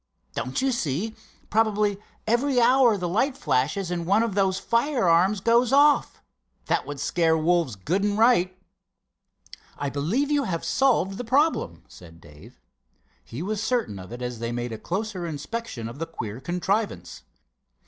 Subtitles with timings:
[0.33, 1.15] Don't you see,
[1.51, 6.23] probably every hour the light flashes and one of those firearms goes off.
[6.65, 8.57] That would scare wolves good and right."
[9.77, 12.59] "I believe you have solved the problem," said Dave.
[13.23, 17.21] He was certain of it as they made a closer inspection of the queer contrivance.